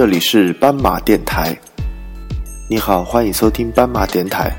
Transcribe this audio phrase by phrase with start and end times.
[0.00, 1.54] 这里是斑马电台。
[2.70, 4.50] 你好，欢迎收听斑马电台。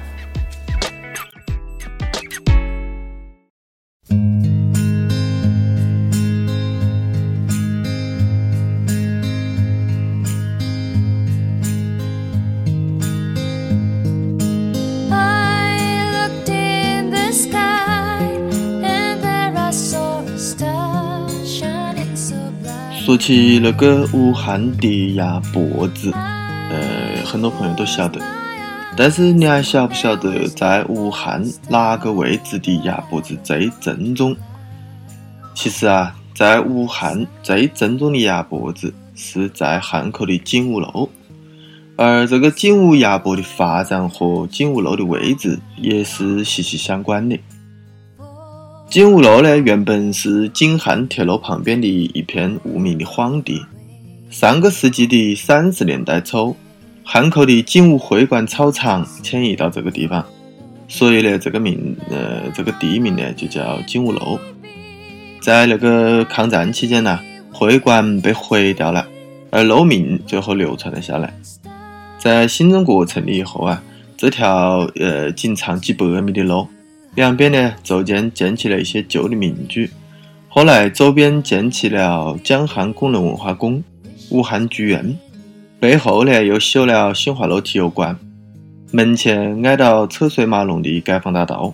[23.12, 28.22] 说起那个武汉的鸭脖子，呃，很多朋友都晓得，
[28.96, 34.34] 但是你还晓不晓得在武汉哪个位置的鸭脖子最正宗？
[35.54, 41.10] 其实啊，在武汉最正宗的鸭脖子是在汉口的景武路，
[41.98, 47.38] 而这个景武鸭脖的发展和景武路的位置也是息息相关的。
[48.92, 53.66] 景武路呢，原本是京汉铁路旁边的一片无名的荒地。
[54.30, 56.54] 上个世纪的三十年代初，
[57.02, 60.26] 汉口的景武会馆草场迁移到这个地方，
[60.90, 64.38] 所以呢，这个名呃，这个地名呢就叫景武路。
[65.40, 67.18] 在那个抗战期间呢，
[67.50, 69.08] 会馆被毁掉了，
[69.52, 71.34] 而路名最后流传了下来。
[72.20, 73.82] 在新中国成立以后啊，
[74.18, 76.68] 这条呃仅长几百米的路。
[77.16, 79.90] 两边呢，逐渐建起了一些旧的民居。
[80.48, 83.84] 后来，周边建起了江汉工人文化宫、
[84.30, 85.18] 武汉剧院，
[85.80, 88.18] 背后呢又修了新华路体育馆。
[88.92, 91.74] 门前挨到车水马龙的解放大道，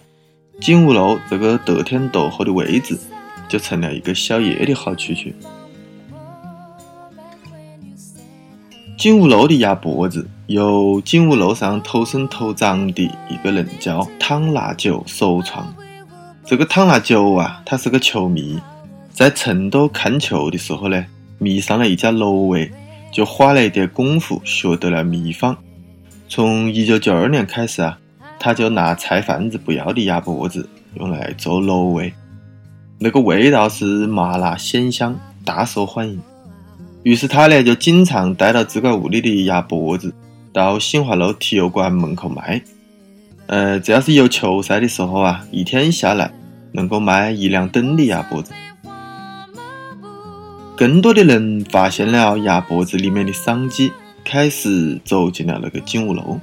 [0.59, 2.97] 景武路这个得天独厚的位置，
[3.47, 5.30] 就成了一个宵夜的好去处。
[8.97, 10.27] 景武路的鸭脖子。
[10.48, 15.67] 由景武路上土生土长的一个人叫汤辣九首创。
[16.45, 18.58] 这个汤辣九啊，他是个球迷，
[19.12, 21.06] 在成都看球的时候呢，
[21.38, 22.72] 迷上了一家卤味，
[23.12, 25.58] 就花了一点功夫学得了秘方。
[26.30, 28.00] 从一九九二年开始啊，
[28.39, 32.14] 他就拿菜贩子不要的鸭脖子用来做卤味，
[33.00, 35.14] 那个味道是麻辣鲜香，
[35.44, 36.21] 大受欢迎。
[37.04, 40.14] 于是他呢，就经常带到自个屋里的鸭脖子。
[40.58, 42.64] 到新华路体育馆门口卖，
[43.45, 46.34] 呃，这要是有球赛的时候啊，一天下来
[46.72, 48.52] 能够卖一两吨的鸭脖子。
[50.76, 53.92] 更多的人发现了鸭脖子里面的商机，
[54.26, 56.40] 开始走进了那个景武路。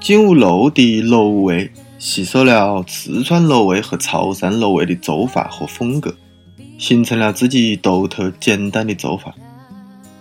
[0.00, 6.14] 景武路的卤味吸收了四川卤味和潮汕卤味的做法和风格，
[6.78, 9.34] 形成了自己独特简单的做法。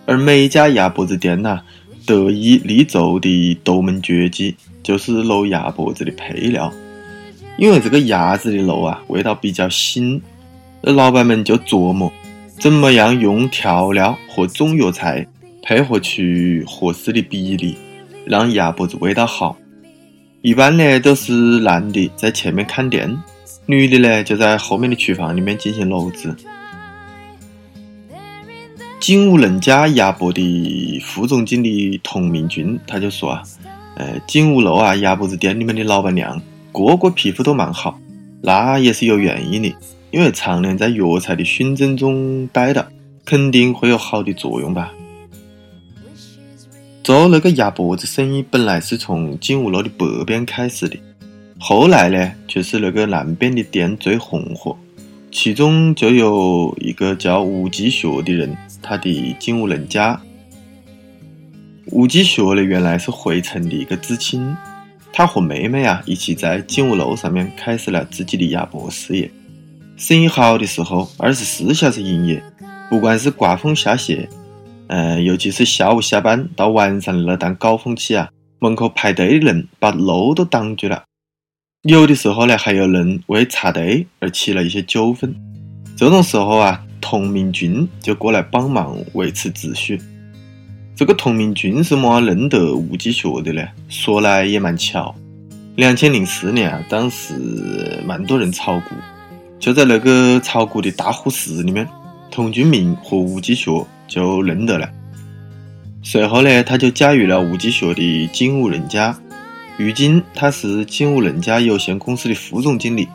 [0.05, 1.61] 而每家鸭脖子店呐。
[2.05, 6.71] 得以立足的独门绝技就是卤鸭脖子的配料，
[7.57, 10.19] 因为这个鸭子的肉啊味道比较腥，
[10.81, 12.11] 那老板们就琢磨
[12.59, 15.25] 怎么样用调料和中药材
[15.61, 16.21] 配合出
[16.65, 17.75] 合适的比例，
[18.25, 19.57] 让鸭脖子味道好。
[20.41, 23.15] 一般呢都是男的在前面看店，
[23.67, 26.35] 女的呢就在后面的厨房里面进行卤制。
[29.01, 33.41] 景武人家鸭脖的副总经理童明军他就说啊，
[33.95, 36.39] 呃，景武路啊鸭脖子店里面的老板娘
[36.71, 37.99] 个个皮肤都蛮好，
[38.43, 39.73] 那也是有原因的，
[40.11, 42.87] 因为常年在药材的熏蒸中待着，
[43.25, 44.93] 肯定会有好的作用吧。
[47.03, 50.95] 做那个鸭脖子生意本来是从景武路的北边开始的，
[51.59, 54.77] 后来呢，却是那个南边的店最红火。
[55.31, 60.19] 其中就有一个叫吴继学的人，他的景武人家。
[61.87, 64.55] 吴继学呢，原来是回城的一个知青，
[65.11, 69.29] 他和妹妹啊一起在景武路上面开始了自己的鸭脖事业。
[69.97, 72.41] 生意好的时候，二十四小时营业，
[72.89, 74.27] 不管是刮风下雪，
[74.87, 81.03] 嗯，尤其是下午下班到晚上的那段高峰期啊，门口排队的人把路都挡住了。
[81.83, 85.35] 有的时候呢，还有人为插队而起了一些纠纷。
[85.97, 89.99] 这种时候啊，童明军就过来帮忙维持秩序。
[90.95, 93.67] 这个童明军是么认得吴继学的呢？
[93.89, 95.15] 说来也蛮巧，
[95.75, 97.33] 两千零四年啊，当时
[98.05, 98.95] 蛮多人炒股，
[99.59, 101.87] 就在那个炒股的大户室里面，
[102.29, 104.87] 童俊明和吴继学就认得了。
[106.03, 109.17] 随后呢，他就加入了吴继学的景武人家。
[109.77, 113.07] 如今他是景武人家有限公司的副总经理，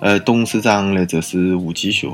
[0.00, 2.08] 而董事长呢则是吴继学。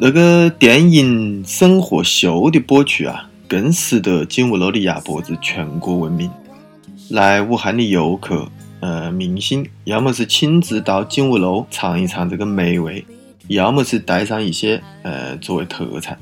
[0.00, 6.30] 那个电影《生活秀》的播出啊，更使得景武路的鸭脖子全国闻名。
[7.10, 8.48] 来武汉的游客、
[8.78, 13.04] 呃明星，要么是亲自到景武路尝一尝这个美味，
[13.48, 16.16] 要么是带上一些呃作为特产。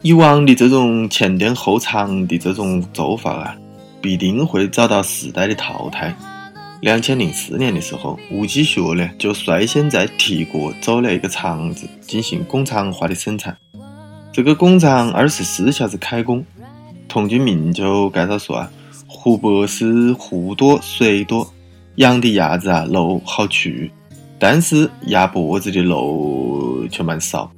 [0.00, 3.56] 以往的这种前店后厂的这种做法啊，
[4.00, 6.16] 必定会遭到时代的淘汰。
[6.84, 13.56] 两千零四年的时候，吴继学呢就率先在提国走了一个厂子，进行工厂化的生产。
[14.30, 16.44] 这个工厂二十四小时开工，
[17.08, 18.70] 童俊明就介绍说啊，
[19.06, 21.50] 湖北是湖多水多，
[21.94, 23.90] 养的鸭子啊肉好吃，
[24.38, 27.50] 但是鸭脖子的肉却蛮少。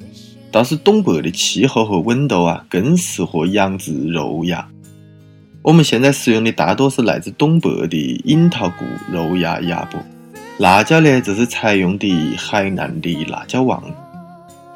[0.53, 4.69] 倒是东北的气候和温度啊，更适合养殖肉鸭。
[5.67, 10.01] 我们现在食用的大多是来自东北的樱桃谷肉鸭鸭脖，
[10.59, 13.83] 辣椒呢，则是采用的海南的辣椒王。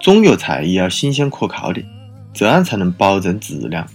[0.01, 1.81] 中药材也要新鲜可靠的，
[2.35, 3.87] 这样才能保证质量。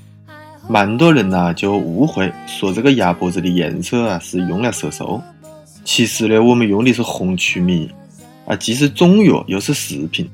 [0.70, 5.22] 蛮多人呐就误会说这个鸭脖子的颜色啊是用来色素，
[5.84, 7.92] 其实呢，我们用的是红曲米
[8.48, 10.26] 啊，既是中药又是食品。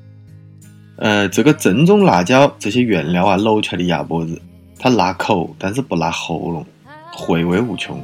[0.98, 4.40] 呃，这个正宗辣椒这些原料啊卤出来的鸭脖子。
[4.84, 6.66] 它辣口，但是不辣喉咙，
[7.14, 8.04] 回味无穷。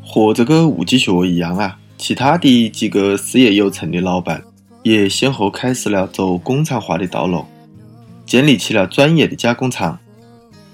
[0.00, 4.40] 和这个吴继学一样啊，其他的几个事业有成的老板
[4.84, 7.44] 也先后开始了走工厂化的道路，
[8.24, 9.98] 建立起了专业的加工厂。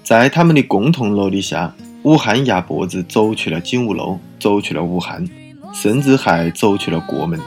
[0.03, 1.73] 在他们的共同努力下，
[2.03, 5.27] 武汉鸭脖子走出了景武路，走出了武汉，
[5.73, 7.39] 甚至还走出了国门。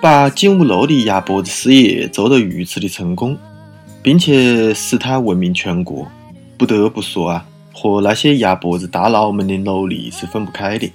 [0.00, 3.36] 把景武路的鸭脖子事业做得如此的成功。
[4.02, 6.10] 并且使它闻名全国，
[6.56, 10.90] 不得不说啊，和那些鸭脖子大佬们的努力是分不开的。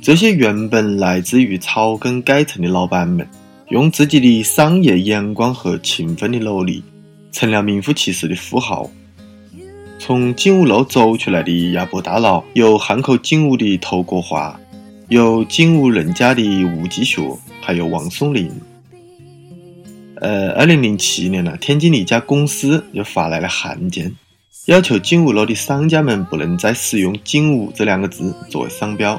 [0.00, 3.28] 这些原本来自于草根阶层的老板们，
[3.68, 6.82] 用自己的商业眼光和勤奋的努力，
[7.30, 8.90] 成了名副其实的富豪。
[9.98, 14.58] 从景武路走出来的鸭脖大佬，有汉口景武的头国华，
[15.10, 17.20] 有景武人家的吴继学，
[17.60, 18.50] 还有王松林。
[20.16, 24.14] 呃，二零零七年呢，天津的一家公司又发来了函件，
[24.66, 29.18] 要求景武路的商家们不能再使用“景武”这两个字作为商标，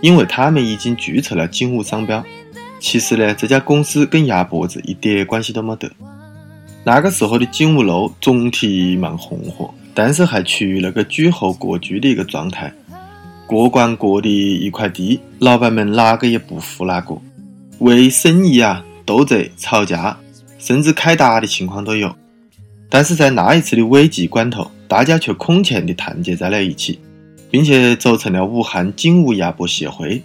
[0.00, 2.24] 因为他们已经注册了景武商标。
[2.78, 5.90] 其实呢，这家公司跟鸭脖子一点关系都没得。
[6.84, 12.72] 那个时候的景武路总体蛮红火，但是还处于那个举后割据的一个状态，
[13.48, 17.18] 各管各的一块地，老板们哪个也不服哪个，
[17.78, 20.18] 为生意啊斗嘴吵架。
[20.58, 22.12] 甚至开打的情况都有，
[22.88, 26.98] 但是在那一次的危急关头，大家却空前的团结在了一起，
[27.52, 30.20] 并且组成了武汉景武鸭脖协会。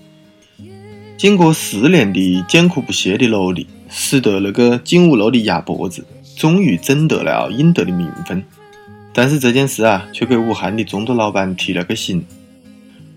[1.16, 6.04] 经过四年的艰苦不懈的努力，使得那个景武路的鸭脖子
[6.36, 8.44] 终于争得了应得的名分。
[9.14, 12.26] 但是这件事啊，却给武汉的众多老板提了个醒：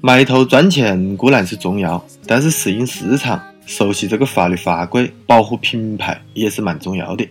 [0.02, 3.40] 埋头赚钱固然是重要，但是适应市场。
[3.66, 7.26] 熟悉这个法律法规，保护品牌也是蛮重要的。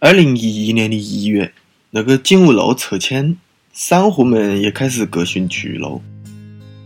[0.00, 1.52] 二零一一年的一月，
[1.90, 3.36] 那个景武路拆迁，
[3.72, 6.02] 商户们也开始各寻去路。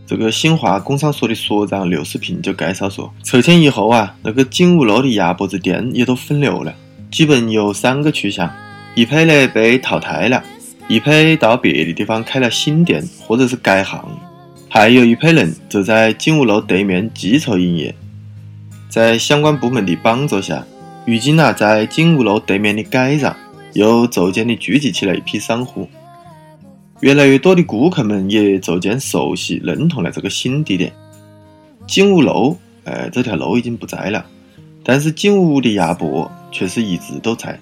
[0.05, 6.73] 这个新华工商所的所长刘世平就介绍说，拆迁以后啊，那个景武路的鸭脖子店也都分流了，
[7.11, 8.49] 基本有三个去向：
[8.95, 10.43] 一批呢被淘汰了，
[10.87, 14.16] 一批到别的地方开了新店，或者是改行。
[14.77, 17.95] 还有一批人则在景武路对面继续营业，
[18.87, 20.63] 在相关部门的帮助下，
[21.03, 23.35] 如今啊，在景武路对面的街上
[23.73, 25.89] 又逐渐的聚集起了一批商户，
[26.99, 30.93] 越来越多的顾客们也逐渐熟悉认同了这个新地点。
[31.87, 34.23] 景武路，呃，这条路已经不在了，
[34.83, 37.59] 但是景武的鸭脖却是一直都在。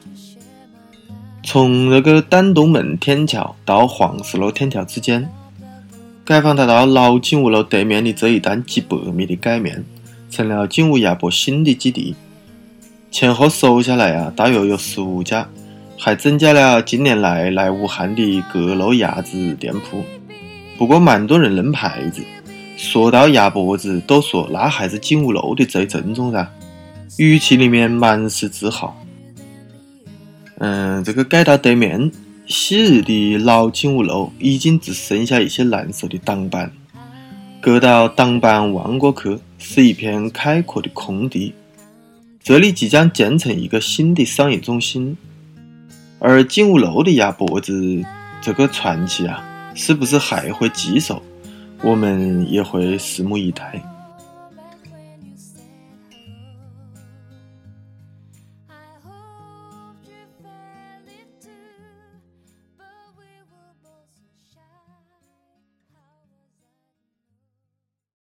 [1.43, 5.25] 从那个丹东门天桥到黄石路天桥之间。
[6.25, 9.85] 解放大道老景武路对面的这一段几百米的街面，
[10.31, 12.15] 成了景武鸭脖新的基地。
[13.11, 15.47] 前后数下来啊，大约有十五家，
[15.99, 20.03] 还增加了近年来来武汉的各路鸭子店铺。
[20.79, 22.23] 不过，蛮多人认牌子，
[22.75, 26.49] 说到鸭脖子，都说那还是景武路的最正宗噻，
[27.19, 28.99] 语气里面满是自豪。
[30.57, 32.11] 嗯，这个街道对面。
[32.47, 36.71] 昔日的老景武路已经只剩下一些蓝色的挡板，
[37.59, 41.53] 隔到挡板望过去是一片开阔的空地，
[42.43, 45.17] 这里即将建成一个新的商业中心。
[46.19, 48.03] 而景武路的鸭脖子
[48.41, 51.13] 这个传奇啊，是不是还会继续？
[51.81, 53.81] 我们也会拭目以待。